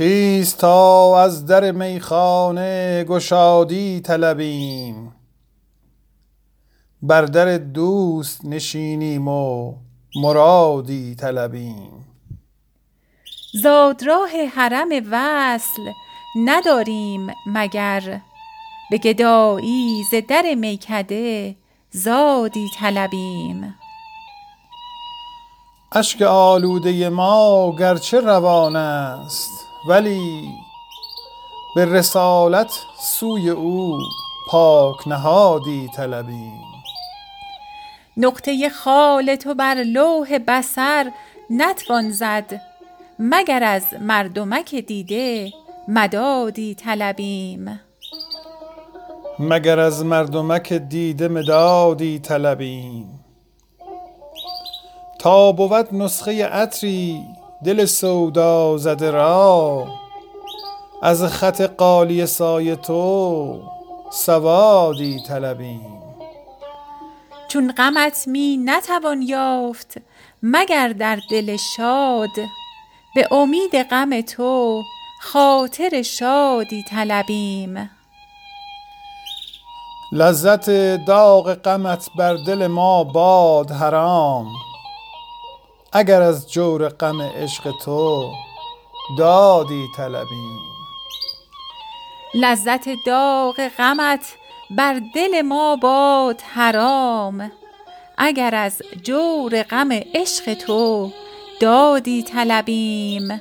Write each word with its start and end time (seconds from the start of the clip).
خیز 0.00 0.56
تا 0.56 1.20
از 1.22 1.46
در 1.46 1.72
میخانه 1.72 3.04
گشادی 3.04 4.00
طلبیم. 4.00 5.12
بر 7.02 7.22
در 7.22 7.58
دوست 7.58 8.44
نشینیم 8.44 9.28
و 9.28 9.74
مرادی 10.16 11.14
طلبیم. 11.14 12.06
زادراه 13.62 14.30
حرم 14.54 14.88
وصل 15.10 15.82
نداریم 16.44 17.26
مگر. 17.46 18.20
به 18.90 18.98
گدایی 18.98 20.02
ز 20.10 20.14
در 20.28 20.54
میکده 20.54 21.56
زادی 21.90 22.66
طلبیم. 22.78 23.74
اشک 25.92 26.22
آلوده 26.22 27.08
ما 27.08 27.76
گرچه 27.78 28.20
روان 28.20 28.76
است 28.76 29.69
ولی 29.88 30.48
به 31.76 31.84
رسالت 31.84 32.72
سوی 33.00 33.50
او 33.50 33.98
پاک 34.50 35.08
نهادی 35.08 35.88
طلبیم 35.96 36.70
نقطه 38.16 38.68
خال 38.68 39.36
تو 39.36 39.54
بر 39.54 39.74
لوح 39.74 40.38
بصر 40.38 41.10
نتوان 41.50 42.10
زد 42.10 42.60
مگر 43.18 43.64
از 43.64 43.84
مردمک 44.00 44.74
دیده 44.74 45.52
مدادی 45.88 46.74
طلبیم. 46.74 47.80
مگر 49.38 49.78
از 49.78 50.04
مردمک 50.04 50.72
دیده 50.72 51.28
مدادی 51.28 52.18
طلبیم. 52.18 53.24
تا 55.18 55.52
بود 55.52 55.94
نسخه 55.94 56.46
عطری 56.46 57.22
دل 57.64 57.84
سودازده 57.84 59.10
را. 59.10 59.86
از 61.02 61.24
خط 61.24 61.62
غالیه 61.76 62.26
سای 62.26 62.76
تو 62.76 63.60
سوادی 64.12 65.22
طلبیم. 65.28 66.02
چون 67.48 67.72
غمت 67.72 68.24
می 68.26 68.56
نتوان 68.64 69.22
یافت 69.22 69.94
مگر 70.42 70.88
در 70.88 71.18
دل 71.30 71.56
شاد. 71.76 72.28
به 73.14 73.34
امید 73.34 73.82
غم 73.82 74.20
تو 74.20 74.82
خاطر 75.22 76.02
شادی 76.02 76.84
طلبیم. 76.90 77.90
لذت 80.12 80.70
داغ 81.06 81.54
غمت 81.54 82.08
بر 82.18 82.36
دل 82.46 82.66
ما 82.66 83.04
باد 83.04 83.70
حرام. 83.70 84.46
اگر 85.92 86.22
از 86.22 86.52
جور 86.52 86.88
غم 86.88 87.22
عشق 87.22 87.70
تو 87.84 88.30
دادی 89.18 89.86
طلبیم 89.96 90.60
لذت 92.34 92.88
داغ 93.06 93.68
غمت 93.78 94.34
بر 94.70 95.00
دل 95.14 95.42
ما 95.42 95.76
باد 95.76 96.40
حرام. 96.40 97.52
اگر 98.18 98.54
از 98.54 98.82
جور 99.02 99.62
غم 99.62 99.92
عشق 99.92 100.54
تو 100.54 101.10
دادی 101.60 102.22
طلبیم. 102.22 103.40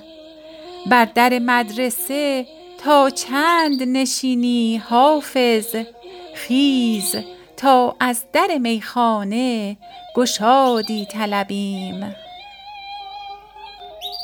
بر 0.86 1.06
در 1.06 1.40
مدرسه 1.40 2.46
تا 2.84 3.10
چند 3.10 3.84
نشینی 3.84 4.78
حافظ 4.78 5.76
خیز 6.36 7.16
تا 7.58 7.96
از 8.00 8.26
در 8.34 8.58
میخانه 8.58 9.78
گشادی 10.16 11.06
طلبیم. 11.06 12.16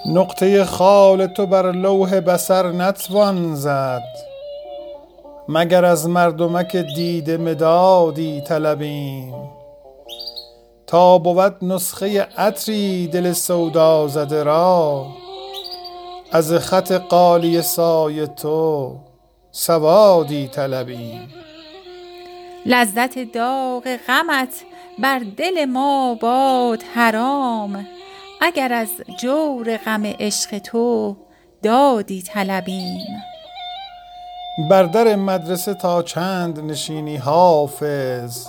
نقطه 0.07 0.65
خال 0.65 1.27
تو 1.27 1.45
بر 1.45 1.71
لوح 1.71 2.19
بصر 2.19 2.71
نتوان 2.71 3.55
زد. 3.55 4.03
مگر 5.49 5.85
از 5.85 6.09
مردمک 6.09 6.75
دیده 6.75 7.37
مدادی 7.37 8.41
طلبیم. 8.41 9.33
تا 10.87 11.17
بود 11.17 11.55
نسخه 11.61 12.21
عطری 12.37 13.07
دل 13.07 13.33
سودازده 13.33 14.43
را. 14.43 15.05
از 16.31 16.53
خط 16.53 16.91
غالیه 16.91 17.61
سای 17.61 18.27
تو 18.27 18.95
سوادی 19.51 20.47
طلبیم. 20.47 21.33
لذت 22.65 23.31
داغ 23.33 23.83
غمت 24.07 24.53
بر 24.99 25.21
دل 25.37 25.65
ما 25.65 26.17
باد 26.21 26.83
حرام. 26.95 27.94
اگر 28.41 28.73
از 28.73 28.89
جور 29.19 29.77
غم 29.77 30.05
عشق 30.05 30.57
تو 30.57 31.17
دادی 31.63 32.21
طلبیم. 32.21 33.23
بر 34.69 34.83
در 34.83 35.15
مدرسه 35.15 35.73
تا 35.73 36.03
چند 36.03 36.59
نشینی 36.59 37.17
حافظ؟ 37.17 38.47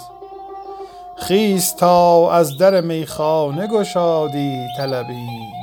خیز 1.17 1.75
تا 1.75 2.33
از 2.33 2.59
در 2.59 2.81
میخانه 2.81 3.67
گشادی 3.67 4.67
طلبیم. 4.77 5.56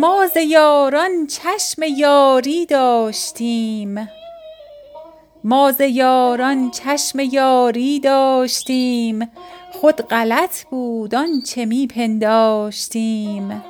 ما 0.00 0.26
ز 0.26 0.36
یاران 0.36 1.26
چشم 1.26 1.82
یاری 7.18 8.00
داشتیم. 8.00 9.30
خود 9.72 10.02
غلط 10.02 10.64
بود 10.64 11.14
آنچه 11.14 11.64
می 11.64 11.86
پنداشتیم. 11.86 13.64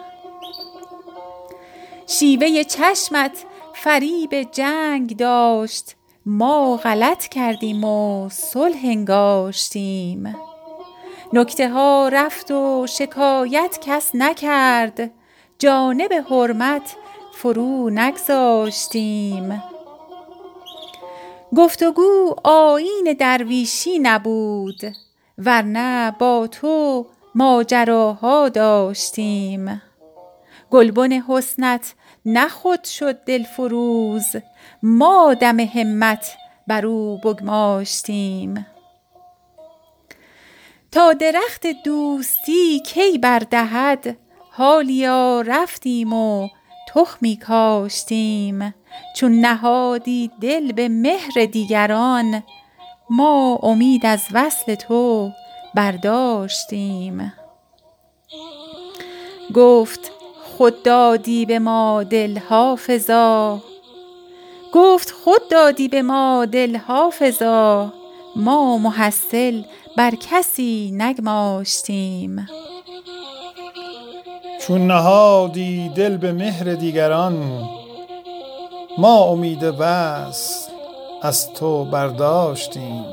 شیوه 2.07 2.65
چشمت 2.65 3.45
فریب 3.75 4.43
جنگ 4.43 5.17
داشت. 5.17 5.97
ما 6.27 6.77
غلط 6.77 7.29
کردیم 7.29 7.85
و 7.85 8.29
صلح 8.29 8.81
انگاشتیم. 8.85 10.37
نکته 11.33 11.69
ها 11.69 12.09
رفت 12.13 12.51
و 12.51 12.87
شکایت 12.89 13.79
کس 13.83 14.11
نکرد. 14.15 15.20
جانب 15.61 16.13
حرمت 16.31 16.97
فرو 17.35 17.91
نگذاشتیم. 17.91 19.63
گفت 21.57 21.83
و 21.83 21.93
گو 21.93 22.35
آیین 22.45 23.17
درویشی 23.19 23.99
نبود 23.99 24.81
ورنه 25.39 26.17
با 26.19 26.47
تو 26.47 27.07
ماجراها 27.35 28.49
داشتیم. 28.49 29.83
گلبن 30.71 31.13
حسنت 31.13 31.95
نه 32.27 32.49
خود 32.49 32.85
شد 32.85 33.25
دلفروز 33.25 34.37
ما 34.83 35.35
دم 35.35 35.61
همت 35.61 36.37
بر 36.67 36.87
او 36.87 37.19
بگماشتیم. 37.19 38.67
تا 40.93 41.13
درخت 41.13 41.67
دوستی 41.85 42.81
کی 42.81 43.19
بر 43.19 43.39
دهد 43.39 44.17
حالیا 44.53 45.45
رفتیم 45.47 46.13
و 46.13 46.49
تخمی 46.95 47.37
کاشتیم. 47.37 48.75
چون 49.17 49.41
نهادی 49.41 50.31
دل 50.41 50.73
به 50.73 50.89
مهر 50.89 51.45
دیگران 51.53 52.43
ما 53.11 53.59
امید 53.63 54.07
از 54.07 54.23
وصل 54.33 54.75
تو 54.75 55.31
برداشتیم. 55.75 57.33
گفت 59.55 60.13
خود 60.57 60.83
دادی 60.83 61.47
به 61.47 61.59
ما 61.59 62.05
دل 62.05 62.39
حافظا. 62.39 63.61
ما 68.37 68.79
محصل 68.79 69.63
بر 69.97 70.15
کسی 70.15 70.91
نگماشتیم. 70.95 72.47
چون 74.71 74.87
نهادی 74.87 75.89
دل 75.89 76.17
به 76.17 76.33
مهر 76.33 76.65
دیگران 76.65 77.69
ما 78.99 79.25
امید 79.25 79.63
وصل 79.79 80.71
از 81.23 81.53
تو 81.53 81.85
برداشتیم. 81.85 83.05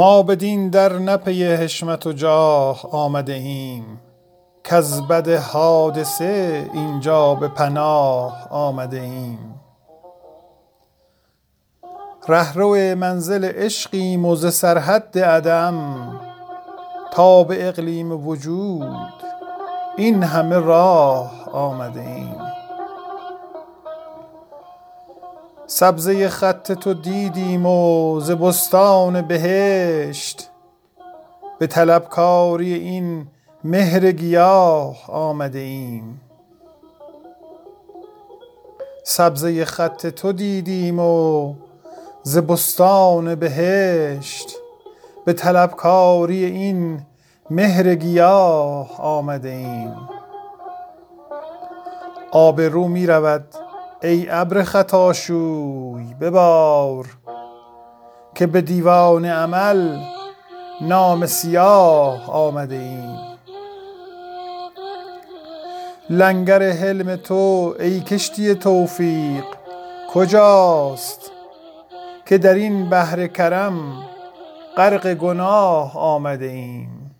ما 0.00 0.22
بدین 0.22 0.68
در 0.68 0.92
نپی 0.92 1.44
حشمت 1.44 2.06
و 2.06 2.12
جاه 2.12 2.90
آمده 2.92 3.32
ایم 3.32 4.00
کز 4.64 5.02
بد 5.02 5.28
حادثه 5.28 6.70
اینجا 6.74 7.34
به 7.34 7.48
پناه 7.48 8.48
آمده 8.50 9.00
ایم 9.00 9.60
رهرو 12.28 12.76
منزل 12.96 13.44
عشقیم 13.44 14.24
و 14.24 14.36
ز 14.36 14.54
سرحد 14.54 15.18
عدم 15.18 16.20
تا 17.12 17.44
به 17.44 17.68
اقلیم 17.68 18.26
وجود 18.26 19.14
این 19.96 20.22
همه 20.22 20.58
راه 20.58 21.50
آمده 21.52 22.00
ایم 22.00 22.59
سبزه 25.72 26.28
خط 26.28 26.72
تو 26.72 26.94
دیدیم 26.94 27.66
و 27.66 28.20
ز 28.20 28.30
بستان 28.30 29.22
بهشت. 29.22 30.50
به 31.58 31.66
طلبکاری 31.66 32.74
این 32.74 33.26
مهر 33.64 34.12
گیاه 34.12 35.10
آمده 35.10 35.58
ایم. 35.58 36.20
سبزه 39.04 39.64
خط 39.64 40.06
تو 40.06 40.32
دیدیم 40.32 40.98
و 40.98 41.54
ز 42.22 42.38
بستان 42.38 43.34
بهشت. 43.34 44.56
به 45.24 45.32
طلبکاری 45.32 46.44
این 46.44 47.00
مهر 47.50 47.94
گیاه 47.94 49.00
آمده 49.00 49.48
ایم. 49.48 49.96
آب 52.32 52.60
رو 52.60 52.88
می 52.88 53.06
رود 53.06 53.69
ای 54.02 54.26
ابر 54.30 54.62
خطاشوی 54.62 56.14
ببار 56.20 57.06
که 58.34 58.46
به 58.46 58.60
دیوان 58.60 59.24
عمل 59.24 59.98
نامه 60.80 61.26
سیاه 61.26 62.30
آمده 62.30 62.74
ایم. 62.74 63.18
لنگر 66.10 66.70
حلم 66.70 67.16
تو 67.16 67.74
ای 67.80 68.00
کشتی 68.00 68.54
توفیق 68.54 69.44
کجاست 70.14 71.30
که 72.26 72.38
در 72.38 72.54
این 72.54 72.90
بحر 72.90 73.26
کرم 73.26 74.02
غرق 74.76 75.14
گناه 75.14 75.98
آمده 75.98 76.46
ایم؟ 76.46 77.16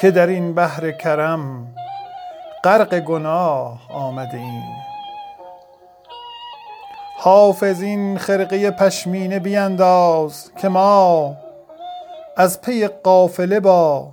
که 0.00 0.10
در 0.10 0.26
این 0.26 0.54
بحر 0.54 0.90
کرم 0.90 1.66
غرق 2.64 3.00
گناه 3.00 3.78
آمده 3.90 4.38
ایم 4.38 4.62
حافظ 7.18 7.82
این 7.82 8.18
خرقه 8.18 8.70
پشمینه 8.70 9.38
بینداز 9.38 10.52
که 10.54 10.68
ما 10.68 11.36
از 12.36 12.60
پی 12.60 12.86
قافله 12.86 13.60
با 13.60 14.12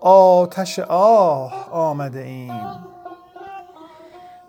آتش 0.00 0.78
آه 0.78 1.68
آمده 1.72 2.20
ایم 2.20 2.86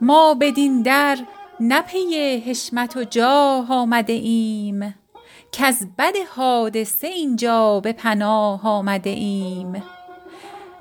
ما 0.02 0.34
بدین 0.42 0.82
در 0.82 1.18
نه 1.60 1.82
پی 1.82 2.44
حشمت 2.46 2.98
و 2.98 3.04
جاه 3.04 3.72
آمده 3.72 4.14
ایم 4.14 4.96
کز 5.52 5.88
بد 5.98 6.14
حادثه 6.36 7.08
اینجا 7.08 7.80
به 7.80 7.94
پناه 7.94 8.68
آمده 8.68 9.10
ایم 9.10 9.84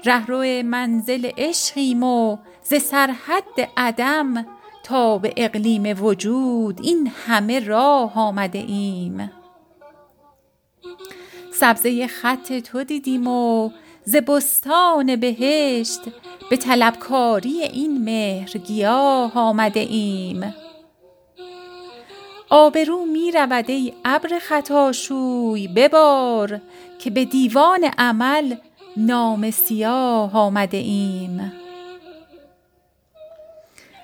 رهرو 0.04 0.62
منزل 0.62 1.30
عشقیم 1.38 2.02
و 2.02 2.36
ز 2.70 2.74
سرحد 2.74 3.68
عدم 3.76 4.46
تا 4.82 5.18
به 5.18 5.34
اقلیم 5.36 6.04
وجود 6.04 6.80
این 6.82 7.12
همه 7.26 7.60
راه 7.60 8.18
آمده 8.18 8.58
ایم. 8.58 9.30
سبزه 11.52 12.06
خط 12.06 12.52
تو 12.52 12.84
دیدیم 12.84 13.26
و 13.26 13.70
ز 14.04 14.16
بستان 14.16 15.16
بهشت 15.16 16.00
به 16.50 16.56
طلبکاری 16.56 17.62
این 17.62 18.04
مهر 18.04 18.58
گیاه 18.58 19.32
آمده 19.38 19.80
ایم. 19.80 20.54
آبرو 22.50 23.04
می 23.04 23.32
رود 23.32 23.70
ای 23.70 23.92
ابر 24.04 24.38
خطاشوی 24.38 25.68
ببار 25.68 26.60
که 26.98 27.10
به 27.10 27.24
دیوان 27.24 27.84
عمل 27.98 28.54
نامه 28.96 29.50
سیاه 29.50 30.36
آمده 30.36 30.76
ایم. 30.76 31.52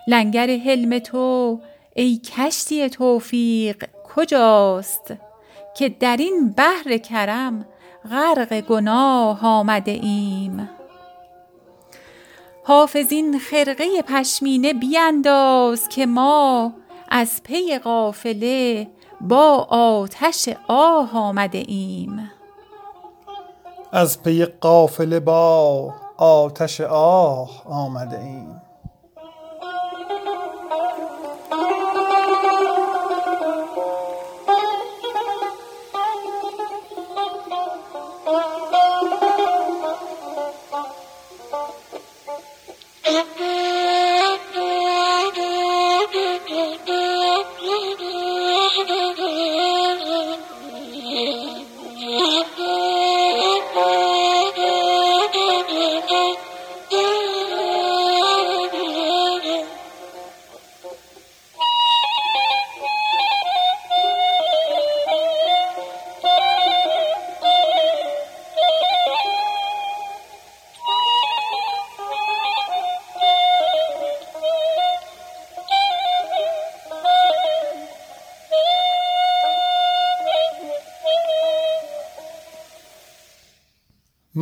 لنگر 0.06 0.56
حلم 0.56 0.98
تو 0.98 1.60
ای 1.94 2.18
کشتی 2.18 2.88
توفیق 2.90 3.84
کجاست؟ 4.14 5.14
که 5.74 5.88
در 5.88 6.16
این 6.16 6.54
بحر 6.56 6.98
کرم 6.98 7.66
غرق 8.10 8.60
گناه 8.60 9.46
آمده 9.46 9.90
ایم. 9.90 10.68
حافظ 12.64 13.06
این 13.12 13.38
خرقه 13.38 14.02
پشمینه 14.02 14.74
بینداز 14.74 15.88
که 15.88 16.06
ما 16.06 16.72
از 17.08 17.42
پی 17.42 17.78
قافله 17.78 18.86
با 19.20 19.66
آتش 19.70 20.48
آه 20.68 21.16
آمده 21.16 21.64
ایم. 21.66 22.30
از 23.92 24.22
پی 24.22 24.44
قافله 24.44 25.20
با 25.20 25.94
آتش 26.16 26.80
آه 26.80 27.62
آمده 27.66 28.18
ایم. 28.18 28.62
Mm-hmm. 43.06 43.73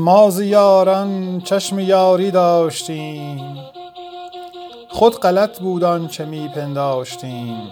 ما 0.02 0.30
ز 0.30 0.40
یاران 0.40 1.40
چشم 1.40 1.78
یاری 1.78 2.30
داشتیم. 2.30 3.56
خود 4.88 5.20
غلط 5.20 5.60
بود 5.60 5.84
آنچه 5.84 6.24
می 6.24 6.48
پنداشتیم. 6.48 7.70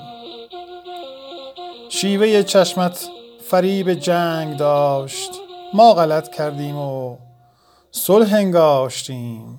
شیوه 1.89 2.43
چشمت 2.43 3.09
فریب 3.51 3.95
جنگ 3.95 4.57
داشت. 4.57 5.31
ما 5.75 5.95
غلط 5.95 6.29
کردیم 6.29 6.77
و 6.79 7.17
صلح 7.91 8.35
انگاشتیم. 8.35 9.59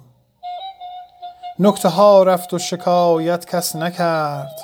نکته 1.59 1.89
ها 1.89 2.23
رفت 2.23 2.53
و 2.53 2.59
شکایت 2.59 3.45
کس 3.45 3.75
نکرد. 3.75 4.59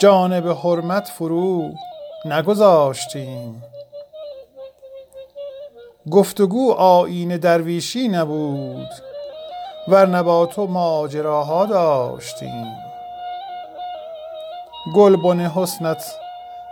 جانب 0.00 0.48
حرمت 0.48 1.08
فرو 1.08 1.70
نگذاشتیم. 2.24 3.62
گفتگو 6.10 6.72
آیین 6.72 7.36
درویشی 7.36 8.08
نبود 8.08 8.88
ورنه 9.88 10.22
با 10.22 10.46
تو 10.46 10.66
ماجراها 10.66 11.66
داشتیم. 11.66 12.66
گلبن 14.94 15.40
حسنت 15.40 16.04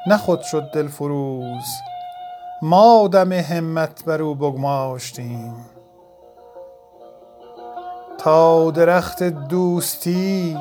نه 0.07 0.17
خود 0.17 0.43
شد 0.43 0.71
دلفروز 0.71 1.65
ما 2.63 3.09
دم 3.13 3.33
همت 3.33 4.05
بر 4.05 4.23
او 4.23 4.35
بگماشتیم. 4.35 5.55
تا 8.19 8.71
درخت 8.71 9.23
دوستی 9.23 10.59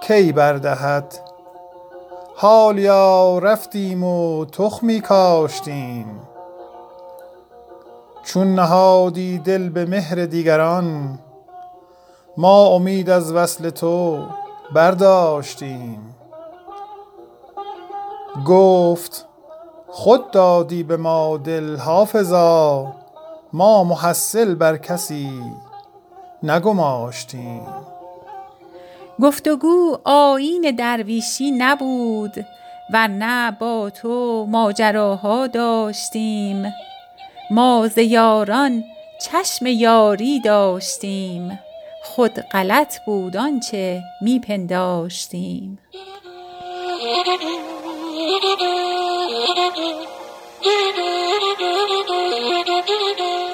کی 0.00 0.32
بردهد 0.32 1.18
حالیا 2.36 3.38
رفتیم 3.38 4.04
و 4.04 4.44
تخمی 4.44 5.00
کاشتیم. 5.00 6.29
چون 8.22 8.54
نهادی 8.54 9.38
دل 9.38 9.68
به 9.68 9.84
مهر 9.86 10.14
دیگران 10.26 11.18
ما 12.36 12.66
امید 12.66 13.10
از 13.10 13.32
وصل 13.32 13.70
تو 13.70 14.26
برداشتیم. 14.74 16.14
گفت 18.46 19.26
خود 19.88 20.30
دادی 20.30 20.82
به 20.82 20.96
ما 20.96 21.36
دل 21.36 21.76
حافظا 21.76 22.92
ما 23.52 23.84
محصل 23.84 24.54
بر 24.54 24.76
کسی 24.76 25.42
نگماشتیم. 26.42 27.66
گفتگو 29.22 29.98
آیین 30.04 30.74
درویشی 30.78 31.50
نبود 31.50 32.46
ورنه 32.92 33.56
با 33.60 33.90
تو 33.90 34.46
ماجراها 34.48 35.46
داشتیم. 35.46 36.72
ما 37.50 37.88
ز 37.94 37.98
یاران 37.98 38.84
چشم 39.26 39.66
یاری 39.66 40.40
داشتیم. 40.40 41.60
خود 42.02 42.32
غلط 42.32 42.98
بود 43.06 43.36
آنچه 43.36 44.02
می 44.22 44.38
پنداشتیم. 44.38 45.78